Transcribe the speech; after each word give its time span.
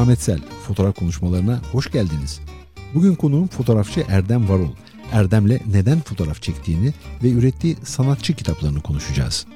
Ahmet 0.00 0.22
Sel. 0.22 0.40
Fotoğraf 0.66 0.96
konuşmalarına 0.98 1.60
hoş 1.72 1.90
geldiniz. 1.90 2.40
Bugün 2.94 3.14
konuğum 3.14 3.48
fotoğrafçı 3.48 4.04
Erdem 4.08 4.48
Varol. 4.48 4.70
Erdem'le 5.12 5.58
neden 5.72 6.00
fotoğraf 6.00 6.42
çektiğini 6.42 6.92
ve 7.22 7.30
ürettiği 7.30 7.76
sanatçı 7.84 8.34
kitaplarını 8.34 8.80
konuşacağız. 8.80 9.46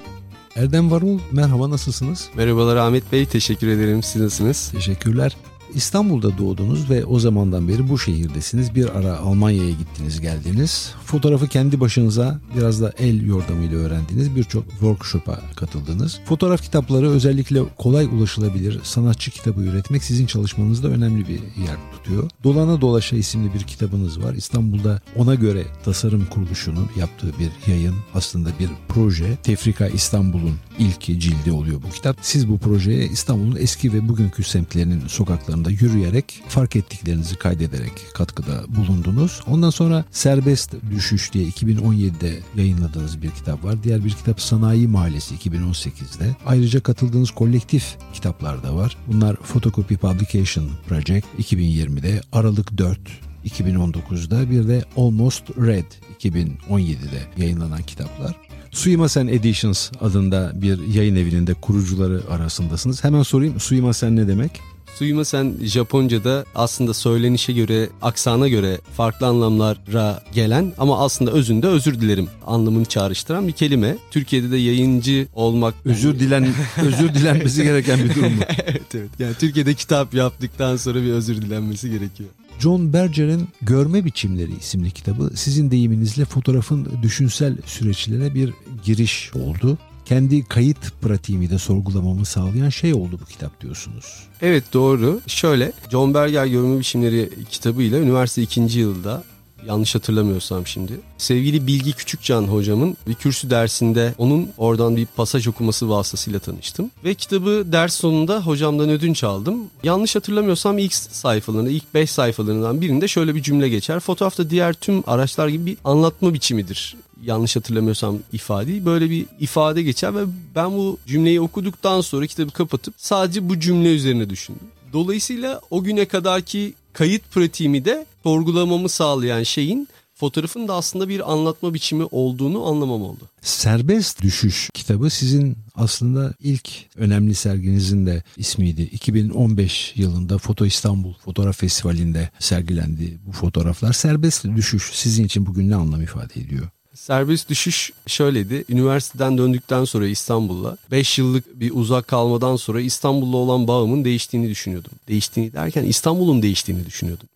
Erdem 0.55 0.91
Varol 0.91 1.19
merhaba 1.31 1.69
nasılsınız? 1.69 2.29
Merhabalar 2.35 2.75
Ahmet 2.75 3.11
Bey 3.11 3.25
teşekkür 3.25 3.67
ederim 3.67 4.03
siz 4.03 4.21
nasılsınız? 4.21 4.71
Teşekkürler. 4.71 5.37
İstanbul'da 5.75 6.37
doğdunuz 6.37 6.89
ve 6.89 7.05
o 7.05 7.19
zamandan 7.19 7.67
beri 7.67 7.89
bu 7.89 7.99
şehirdesiniz. 7.99 8.75
Bir 8.75 8.97
ara 8.97 9.17
Almanya'ya 9.17 9.69
gittiniz 9.69 10.21
geldiniz. 10.21 10.93
Fotoğrafı 11.05 11.47
kendi 11.47 11.79
başınıza 11.79 12.39
biraz 12.57 12.81
da 12.81 12.93
el 12.97 13.25
yordamıyla 13.25 13.77
öğrendiniz. 13.77 14.35
Birçok 14.35 14.69
workshop'a 14.69 15.39
katıldınız. 15.55 16.19
Fotoğraf 16.25 16.61
kitapları 16.61 17.09
özellikle 17.09 17.59
kolay 17.77 18.05
ulaşılabilir 18.05 18.79
sanatçı 18.83 19.31
kitabı 19.31 19.61
üretmek 19.61 20.03
sizin 20.03 20.25
çalışmanızda 20.25 20.87
önemli 20.87 21.27
bir 21.27 21.39
yer 21.39 21.77
tutuyor. 21.91 22.29
Dolana 22.43 22.81
Dolaşa 22.81 23.15
isimli 23.15 23.53
bir 23.53 23.63
kitabınız 23.63 24.23
var. 24.23 24.33
İstanbul'da 24.33 25.01
ona 25.15 25.35
göre 25.35 25.63
tasarım 25.85 26.25
kuruluşunu 26.25 26.87
yaptığı 26.97 27.31
bir 27.39 27.71
yayın 27.71 27.95
aslında 28.13 28.49
bir 28.59 28.69
proje. 28.87 29.37
Tefrika 29.43 29.87
İstanbul'un 29.87 30.55
ilk 30.79 31.01
cildi 31.01 31.51
oluyor 31.51 31.81
bu 31.87 31.89
kitap. 31.89 32.17
Siz 32.21 32.49
bu 32.49 32.57
projeye 32.57 33.05
İstanbul'un 33.05 33.55
eski 33.59 33.93
ve 33.93 34.07
bugünkü 34.07 34.43
semtlerinin 34.43 35.07
sokaklarında 35.07 35.64
yolunda 35.65 35.85
yürüyerek 35.85 36.43
fark 36.47 36.75
ettiklerinizi 36.75 37.35
kaydederek 37.35 37.91
katkıda 38.13 38.63
bulundunuz. 38.67 39.41
Ondan 39.47 39.69
sonra 39.69 40.05
Serbest 40.11 40.75
Düşüş 40.91 41.33
diye 41.33 41.49
2017'de 41.49 42.39
yayınladığınız 42.55 43.21
bir 43.21 43.31
kitap 43.31 43.63
var. 43.63 43.83
Diğer 43.83 44.05
bir 44.05 44.09
kitap 44.09 44.41
Sanayi 44.41 44.87
Mahallesi 44.87 45.35
2018'de. 45.35 46.35
Ayrıca 46.45 46.79
katıldığınız 46.79 47.31
kolektif 47.31 47.97
kitaplar 48.13 48.63
da 48.63 48.75
var. 48.75 48.97
Bunlar 49.07 49.35
Photocopy 49.35 49.95
Publication 49.95 50.69
Project 50.87 51.25
2020'de, 51.39 52.21
Aralık 52.31 52.77
4 52.77 52.99
2019'da 53.45 54.49
bir 54.49 54.67
de 54.67 54.83
Almost 54.97 55.43
Red 55.57 55.91
2017'de 56.19 57.19
yayınlanan 57.37 57.83
kitaplar. 57.83 58.35
Suimasen 58.71 59.27
Editions 59.27 59.91
adında 60.01 60.51
bir 60.55 60.87
yayın 60.87 61.15
evinin 61.15 61.47
de 61.47 61.53
kurucuları 61.53 62.21
arasındasınız. 62.29 63.03
Hemen 63.03 63.23
sorayım 63.23 63.59
Suimasen 63.59 64.15
ne 64.15 64.27
demek? 64.27 64.61
Suyuma 64.95 65.25
sen 65.25 65.53
Japonca'da 65.61 66.45
aslında 66.55 66.93
söylenişe 66.93 67.53
göre, 67.53 67.89
aksana 68.01 68.47
göre 68.47 68.77
farklı 68.97 69.27
anlamlara 69.27 70.23
gelen 70.33 70.73
ama 70.77 71.03
aslında 71.03 71.31
özünde 71.31 71.67
özür 71.67 72.01
dilerim 72.01 72.27
anlamını 72.45 72.85
çağrıştıran 72.85 73.47
bir 73.47 73.51
kelime. 73.51 73.97
Türkiye'de 74.11 74.51
de 74.51 74.57
yayıncı 74.57 75.27
olmak... 75.33 75.73
Özür 75.85 76.19
dilen, 76.19 76.47
özür 76.85 77.13
dilenmesi 77.13 77.63
gereken 77.63 77.99
bir 78.03 78.15
durum 78.15 78.33
mu? 78.33 78.41
evet 78.65 78.95
evet. 78.95 79.09
Yani 79.19 79.33
Türkiye'de 79.39 79.73
kitap 79.73 80.13
yaptıktan 80.13 80.77
sonra 80.77 81.01
bir 81.01 81.11
özür 81.11 81.41
dilenmesi 81.41 81.89
gerekiyor. 81.89 82.29
John 82.59 82.93
Berger'in 82.93 83.47
Görme 83.61 84.05
Biçimleri 84.05 84.51
isimli 84.59 84.91
kitabı 84.91 85.31
sizin 85.35 85.71
deyiminizle 85.71 86.25
fotoğrafın 86.25 86.87
düşünsel 87.03 87.57
süreçlere 87.65 88.35
bir 88.35 88.53
giriş 88.85 89.31
oldu 89.35 89.77
kendi 90.05 90.45
kayıt 90.45 91.01
pratiğimi 91.01 91.49
de 91.49 91.57
sorgulamamı 91.57 92.25
sağlayan 92.25 92.69
şey 92.69 92.93
oldu 92.93 93.19
bu 93.21 93.25
kitap 93.25 93.61
diyorsunuz. 93.61 94.05
Evet 94.41 94.63
doğru. 94.73 95.21
Şöyle 95.27 95.71
John 95.91 96.13
Berger 96.13 96.45
Görme 96.45 96.79
Biçimleri 96.79 97.29
kitabıyla 97.51 97.99
üniversite 97.99 98.41
ikinci 98.41 98.79
yılda 98.79 99.23
yanlış 99.67 99.95
hatırlamıyorsam 99.95 100.67
şimdi. 100.67 100.93
Sevgili 101.17 101.67
Bilgi 101.67 101.93
Küçükcan 101.93 102.43
hocamın 102.43 102.97
bir 103.07 103.13
kürsü 103.13 103.49
dersinde 103.49 104.13
onun 104.17 104.49
oradan 104.57 104.95
bir 104.95 105.05
pasaj 105.05 105.47
okuması 105.47 105.89
vasıtasıyla 105.89 106.39
tanıştım. 106.39 106.91
Ve 107.03 107.13
kitabı 107.13 107.63
ders 107.71 107.93
sonunda 107.93 108.41
hocamdan 108.41 108.89
ödünç 108.89 109.23
aldım. 109.23 109.57
Yanlış 109.83 110.15
hatırlamıyorsam 110.15 110.77
ilk 110.77 110.93
sayfalarında, 110.93 111.69
ilk 111.69 111.93
5 111.93 112.11
sayfalarından 112.11 112.81
birinde 112.81 113.07
şöyle 113.07 113.35
bir 113.35 113.43
cümle 113.43 113.69
geçer. 113.69 113.99
Fotoğrafta 113.99 114.49
diğer 114.49 114.73
tüm 114.73 115.03
araçlar 115.07 115.47
gibi 115.47 115.65
bir 115.65 115.77
anlatma 115.83 116.33
biçimidir 116.33 116.95
yanlış 117.23 117.55
hatırlamıyorsam 117.55 118.19
ifadeyi 118.33 118.85
böyle 118.85 119.09
bir 119.09 119.25
ifade 119.39 119.83
geçer 119.83 120.15
ve 120.15 120.23
ben 120.55 120.71
bu 120.71 120.97
cümleyi 121.07 121.41
okuduktan 121.41 122.01
sonra 122.01 122.27
kitabı 122.27 122.51
kapatıp 122.51 122.93
sadece 122.97 123.49
bu 123.49 123.59
cümle 123.59 123.95
üzerine 123.95 124.29
düşündüm. 124.29 124.67
Dolayısıyla 124.95 125.61
o 125.69 125.83
güne 125.83 126.05
kadarki 126.05 126.73
kayıt 126.93 127.31
pratiğimi 127.31 127.85
de 127.85 128.05
sorgulamamı 128.23 128.89
sağlayan 128.89 129.43
şeyin 129.43 129.87
fotoğrafın 130.13 130.67
da 130.67 130.73
aslında 130.73 131.09
bir 131.09 131.31
anlatma 131.31 131.73
biçimi 131.73 132.03
olduğunu 132.03 132.65
anlamam 132.65 133.01
oldu. 133.01 133.29
Serbest 133.41 134.21
Düşüş 134.21 134.69
kitabı 134.73 135.09
sizin 135.09 135.57
aslında 135.75 136.33
ilk 136.39 136.69
önemli 136.95 137.35
serginizin 137.35 138.05
de 138.05 138.23
ismiydi. 138.37 138.81
2015 138.81 139.93
yılında 139.95 140.37
Foto 140.37 140.65
İstanbul 140.65 141.13
Fotoğraf 141.13 141.57
Festivali'nde 141.57 142.29
sergilendi 142.39 143.17
bu 143.25 143.31
fotoğraflar. 143.31 143.93
Serbest 143.93 144.45
Düşüş 144.55 144.91
sizin 144.93 145.25
için 145.25 145.45
bugün 145.45 145.69
ne 145.69 145.75
anlam 145.75 146.01
ifade 146.01 146.41
ediyor? 146.41 146.69
Serbest 146.95 147.49
düşüş 147.49 147.91
şöyleydi. 148.07 148.65
Üniversiteden 148.69 149.37
döndükten 149.37 149.85
sonra 149.85 150.07
İstanbul'a 150.07 150.77
5 150.91 151.17
yıllık 151.17 151.59
bir 151.59 151.71
uzak 151.73 152.07
kalmadan 152.07 152.55
sonra 152.55 152.81
İstanbul'la 152.81 153.37
olan 153.37 153.67
bağımın 153.67 154.05
değiştiğini 154.05 154.49
düşünüyordum. 154.49 154.91
Değiştiğini 155.07 155.53
derken 155.53 155.83
İstanbul'un 155.83 156.41
değiştiğini 156.41 156.85
düşünüyordum. 156.85 157.27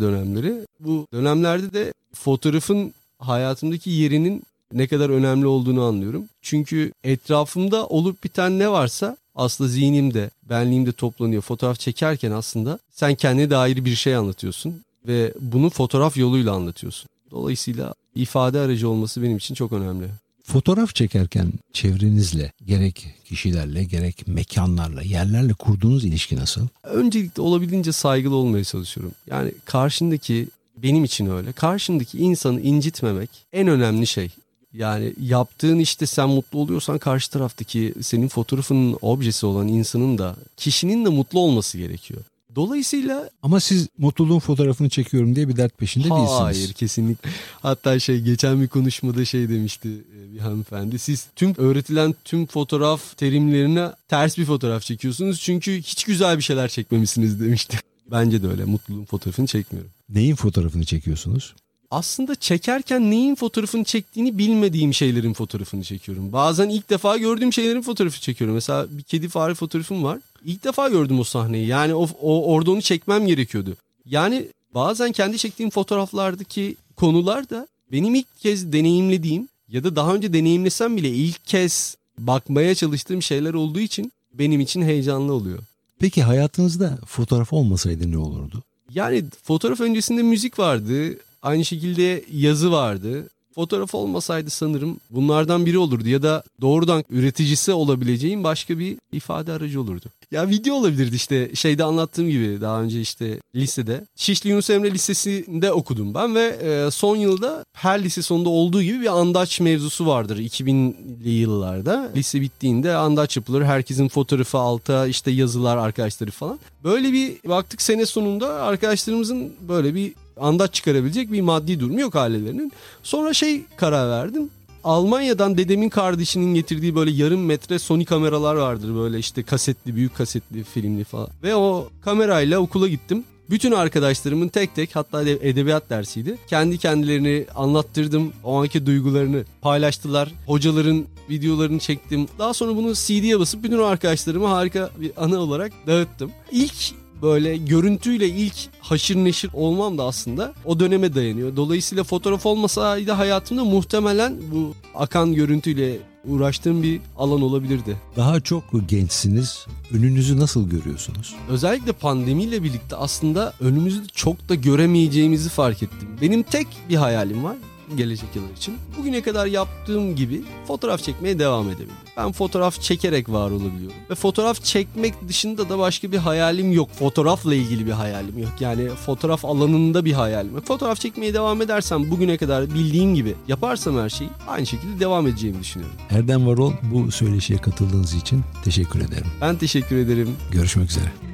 dönemleri. 0.00 0.66
Bu 0.80 1.06
dönemlerde 1.12 1.72
de 1.72 1.92
fotoğrafın 2.14 2.94
hayatımdaki 3.18 3.90
yerinin 3.90 4.42
ne 4.72 4.86
kadar 4.86 5.10
önemli 5.10 5.46
olduğunu 5.46 5.82
anlıyorum. 5.82 6.24
Çünkü 6.42 6.92
etrafımda 7.04 7.86
olup 7.86 8.24
biten 8.24 8.58
ne 8.58 8.70
varsa 8.70 9.16
aslında 9.34 9.70
zihnimde, 9.70 10.30
benliğimde 10.42 10.92
toplanıyor. 10.92 11.42
Fotoğraf 11.42 11.78
çekerken 11.78 12.30
aslında 12.30 12.78
sen 12.90 13.14
kendine 13.14 13.50
dair 13.50 13.84
bir 13.84 13.94
şey 13.94 14.16
anlatıyorsun 14.16 14.82
ve 15.06 15.34
bunu 15.40 15.70
fotoğraf 15.70 16.16
yoluyla 16.16 16.52
anlatıyorsun. 16.52 17.08
Dolayısıyla 17.30 17.94
ifade 18.14 18.60
aracı 18.60 18.88
olması 18.88 19.22
benim 19.22 19.36
için 19.36 19.54
çok 19.54 19.72
önemli. 19.72 20.06
Fotoğraf 20.52 20.94
çekerken 20.94 21.52
çevrenizle, 21.72 22.52
gerek 22.66 23.06
kişilerle, 23.24 23.84
gerek 23.84 24.28
mekanlarla, 24.28 25.02
yerlerle 25.02 25.52
kurduğunuz 25.52 26.04
ilişki 26.04 26.36
nasıl? 26.36 26.68
Öncelikle 26.82 27.42
olabildiğince 27.42 27.92
saygılı 27.92 28.34
olmaya 28.34 28.64
çalışıyorum. 28.64 29.12
Yani 29.26 29.52
karşındaki 29.64 30.48
benim 30.76 31.04
için 31.04 31.26
öyle. 31.26 31.52
Karşındaki 31.52 32.18
insanı 32.18 32.60
incitmemek 32.60 33.30
en 33.52 33.68
önemli 33.68 34.06
şey. 34.06 34.30
Yani 34.72 35.12
yaptığın 35.20 35.78
işte 35.78 36.06
sen 36.06 36.28
mutlu 36.28 36.58
oluyorsan 36.58 36.98
karşı 36.98 37.30
taraftaki 37.30 37.94
senin 38.00 38.28
fotoğrafının 38.28 38.98
objesi 39.00 39.46
olan 39.46 39.68
insanın 39.68 40.18
da 40.18 40.36
kişinin 40.56 41.04
de 41.04 41.08
mutlu 41.08 41.40
olması 41.40 41.78
gerekiyor. 41.78 42.20
Dolayısıyla 42.54 43.30
ama 43.42 43.60
siz 43.60 43.88
mutluluğun 43.98 44.38
fotoğrafını 44.38 44.88
çekiyorum 44.88 45.36
diye 45.36 45.48
bir 45.48 45.56
dert 45.56 45.78
peşinde 45.78 46.08
hayır, 46.08 46.20
değilsiniz. 46.20 46.40
Hayır 46.40 46.72
kesinlikle. 46.72 47.30
Hatta 47.62 47.98
şey 47.98 48.20
geçen 48.20 48.60
bir 48.60 48.68
konuşmada 48.68 49.24
şey 49.24 49.48
demişti 49.48 49.88
e, 49.88 50.34
bir 50.34 50.38
hanımefendi. 50.38 50.98
Siz 50.98 51.26
tüm 51.36 51.54
öğretilen 51.58 52.14
tüm 52.24 52.46
fotoğraf 52.46 53.16
terimlerine 53.16 53.88
ters 54.08 54.38
bir 54.38 54.44
fotoğraf 54.44 54.82
çekiyorsunuz. 54.82 55.40
Çünkü 55.40 55.82
hiç 55.82 56.04
güzel 56.04 56.38
bir 56.38 56.42
şeyler 56.42 56.68
çekmemişsiniz 56.68 57.40
demişti. 57.40 57.78
Bence 58.10 58.42
de 58.42 58.48
öyle. 58.48 58.64
Mutluluğun 58.64 59.04
fotoğrafını 59.04 59.46
çekmiyorum. 59.46 59.90
Neyin 60.08 60.34
fotoğrafını 60.34 60.84
çekiyorsunuz? 60.84 61.54
aslında 61.90 62.34
çekerken 62.34 63.10
neyin 63.10 63.34
fotoğrafını 63.34 63.84
çektiğini 63.84 64.38
bilmediğim 64.38 64.94
şeylerin 64.94 65.32
fotoğrafını 65.32 65.84
çekiyorum. 65.84 66.32
Bazen 66.32 66.68
ilk 66.68 66.90
defa 66.90 67.16
gördüğüm 67.16 67.52
şeylerin 67.52 67.82
fotoğrafı 67.82 68.20
çekiyorum. 68.20 68.54
Mesela 68.54 68.86
bir 68.90 69.02
kedi 69.02 69.28
fare 69.28 69.54
fotoğrafım 69.54 70.04
var. 70.04 70.18
İlk 70.44 70.64
defa 70.64 70.88
gördüm 70.88 71.20
o 71.20 71.24
sahneyi. 71.24 71.66
Yani 71.66 71.94
o, 71.94 72.08
o 72.22 72.52
orada 72.54 72.70
onu 72.70 72.82
çekmem 72.82 73.26
gerekiyordu. 73.26 73.76
Yani 74.06 74.48
bazen 74.74 75.12
kendi 75.12 75.38
çektiğim 75.38 75.70
fotoğraflardaki 75.70 76.76
konular 76.96 77.50
da 77.50 77.68
benim 77.92 78.14
ilk 78.14 78.40
kez 78.40 78.72
deneyimlediğim 78.72 79.48
ya 79.68 79.84
da 79.84 79.96
daha 79.96 80.14
önce 80.14 80.32
deneyimlesem 80.32 80.96
bile 80.96 81.08
ilk 81.08 81.44
kez 81.46 81.96
bakmaya 82.18 82.74
çalıştığım 82.74 83.22
şeyler 83.22 83.54
olduğu 83.54 83.80
için 83.80 84.12
benim 84.34 84.60
için 84.60 84.82
heyecanlı 84.82 85.32
oluyor. 85.32 85.58
Peki 85.98 86.22
hayatınızda 86.22 86.98
fotoğraf 87.06 87.52
olmasaydı 87.52 88.10
ne 88.10 88.18
olurdu? 88.18 88.62
Yani 88.94 89.24
fotoğraf 89.42 89.80
öncesinde 89.80 90.22
müzik 90.22 90.58
vardı. 90.58 91.16
Aynı 91.42 91.64
şekilde 91.64 92.24
yazı 92.32 92.72
vardı. 92.72 93.28
Fotoğraf 93.54 93.94
olmasaydı 93.94 94.50
sanırım 94.50 94.96
bunlardan 95.10 95.66
biri 95.66 95.78
olurdu 95.78 96.08
ya 96.08 96.22
da 96.22 96.42
doğrudan 96.60 97.04
üreticisi 97.10 97.72
olabileceğim 97.72 98.44
başka 98.44 98.78
bir 98.78 98.96
ifade 99.12 99.52
aracı 99.52 99.80
olurdu. 99.80 100.06
Ya 100.30 100.48
video 100.48 100.74
olabilirdi 100.74 101.16
işte 101.16 101.50
şeyde 101.54 101.84
anlattığım 101.84 102.30
gibi 102.30 102.60
daha 102.60 102.82
önce 102.82 103.00
işte 103.00 103.40
lisede. 103.54 104.04
Şişli 104.16 104.50
Yunus 104.50 104.70
Emre 104.70 104.90
Lisesi'nde 104.90 105.72
okudum 105.72 106.14
ben 106.14 106.34
ve 106.34 106.46
e, 106.46 106.90
son 106.90 107.16
yılda 107.16 107.64
her 107.72 108.04
lise 108.04 108.22
sonunda 108.22 108.48
olduğu 108.48 108.82
gibi 108.82 109.00
bir 109.00 109.18
andaç 109.20 109.60
mevzusu 109.60 110.06
vardır 110.06 110.36
2000'li 110.36 111.30
yıllarda. 111.30 112.10
Lise 112.16 112.40
bittiğinde 112.40 112.94
andaç 112.94 113.36
yapılır. 113.36 113.62
Herkesin 113.62 114.08
fotoğrafı 114.08 114.58
alta 114.58 115.06
işte 115.06 115.30
yazılar 115.30 115.76
arkadaşları 115.76 116.30
falan. 116.30 116.58
Böyle 116.84 117.12
bir 117.12 117.48
baktık 117.48 117.82
sene 117.82 118.06
sonunda 118.06 118.62
arkadaşlarımızın 118.62 119.52
böyle 119.68 119.94
bir 119.94 120.12
andaç 120.40 120.74
çıkarabilecek 120.74 121.32
bir 121.32 121.40
maddi 121.40 121.80
durumu 121.80 122.00
yok 122.00 122.16
ailelerinin. 122.16 122.72
Sonra 123.02 123.32
şey 123.34 123.62
karar 123.76 124.10
verdim. 124.10 124.50
Almanya'dan 124.84 125.58
dedemin 125.58 125.88
kardeşinin 125.88 126.54
getirdiği 126.54 126.94
böyle 126.94 127.10
yarım 127.10 127.44
metre 127.44 127.78
Sony 127.78 128.04
kameralar 128.04 128.54
vardır 128.54 128.94
böyle 128.94 129.18
işte 129.18 129.42
kasetli 129.42 129.96
büyük 129.96 130.16
kasetli 130.16 130.64
filmli 130.64 131.04
falan. 131.04 131.28
Ve 131.42 131.54
o 131.54 131.88
kamerayla 132.04 132.58
okula 132.58 132.88
gittim. 132.88 133.24
Bütün 133.50 133.72
arkadaşlarımın 133.72 134.48
tek 134.48 134.74
tek 134.74 134.96
hatta 134.96 135.22
edebiyat 135.22 135.90
dersiydi. 135.90 136.38
Kendi 136.48 136.78
kendilerini 136.78 137.46
anlattırdım. 137.54 138.32
O 138.44 138.62
anki 138.62 138.86
duygularını 138.86 139.44
paylaştılar. 139.62 140.32
Hocaların 140.46 141.04
videolarını 141.30 141.78
çektim. 141.78 142.28
Daha 142.38 142.54
sonra 142.54 142.76
bunu 142.76 142.94
CD'ye 142.94 143.40
basıp 143.40 143.62
bütün 143.62 143.78
arkadaşlarıma 143.78 144.50
harika 144.50 144.90
bir 145.00 145.12
anı 145.16 145.38
olarak 145.38 145.72
dağıttım. 145.86 146.30
İlk 146.52 146.99
böyle 147.22 147.56
görüntüyle 147.56 148.28
ilk 148.28 148.54
haşır 148.80 149.16
neşir 149.16 149.50
olmam 149.54 149.98
da 149.98 150.04
aslında 150.04 150.52
o 150.64 150.80
döneme 150.80 151.14
dayanıyor. 151.14 151.56
Dolayısıyla 151.56 152.04
fotoğraf 152.04 152.46
olmasaydı 152.46 153.12
hayatımda 153.12 153.64
muhtemelen 153.64 154.36
bu 154.54 154.74
akan 154.94 155.34
görüntüyle 155.34 155.98
uğraştığım 156.24 156.82
bir 156.82 157.00
alan 157.18 157.42
olabilirdi. 157.42 157.96
Daha 158.16 158.40
çok 158.40 158.64
gençsiniz. 158.88 159.66
Önünüzü 159.92 160.40
nasıl 160.40 160.70
görüyorsunuz? 160.70 161.34
Özellikle 161.48 161.92
pandemiyle 161.92 162.62
birlikte 162.62 162.96
aslında 162.96 163.52
önümüzü 163.60 164.06
çok 164.06 164.48
da 164.48 164.54
göremeyeceğimizi 164.54 165.48
fark 165.48 165.82
ettim. 165.82 166.08
Benim 166.22 166.42
tek 166.42 166.66
bir 166.88 166.96
hayalim 166.96 167.44
var 167.44 167.56
gelecek 167.96 168.28
yıllar 168.34 168.52
için. 168.56 168.76
Bugüne 168.98 169.22
kadar 169.22 169.46
yaptığım 169.46 170.16
gibi 170.16 170.42
fotoğraf 170.66 171.02
çekmeye 171.02 171.38
devam 171.38 171.68
edebilirim. 171.68 171.94
Ben 172.16 172.32
fotoğraf 172.32 172.80
çekerek 172.80 173.28
var 173.28 173.50
olabiliyorum. 173.50 173.96
Ve 174.10 174.14
fotoğraf 174.14 174.64
çekmek 174.64 175.28
dışında 175.28 175.68
da 175.68 175.78
başka 175.78 176.12
bir 176.12 176.18
hayalim 176.18 176.72
yok. 176.72 176.90
Fotoğrafla 176.90 177.54
ilgili 177.54 177.86
bir 177.86 177.90
hayalim 177.92 178.38
yok. 178.38 178.52
Yani 178.60 178.88
fotoğraf 178.88 179.44
alanında 179.44 180.04
bir 180.04 180.12
hayalim 180.12 180.54
yok. 180.54 180.66
Fotoğraf 180.66 181.00
çekmeye 181.00 181.34
devam 181.34 181.62
edersem 181.62 182.10
bugüne 182.10 182.36
kadar 182.36 182.74
bildiğim 182.74 183.14
gibi 183.14 183.34
yaparsam 183.48 183.98
her 183.98 184.08
şeyi 184.08 184.30
aynı 184.48 184.66
şekilde 184.66 185.00
devam 185.00 185.26
edeceğimi 185.26 185.60
düşünüyorum. 185.60 185.96
Erdem 186.10 186.46
Varol 186.46 186.72
bu 186.82 187.12
söyleşiye 187.12 187.58
katıldığınız 187.58 188.14
için 188.14 188.42
teşekkür 188.64 189.00
ederim. 189.00 189.26
Ben 189.40 189.56
teşekkür 189.56 189.96
ederim. 189.96 190.36
Görüşmek 190.52 190.90
üzere. 190.90 191.29